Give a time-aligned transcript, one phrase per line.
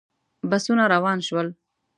[0.49, 1.47] بسونه روان شول.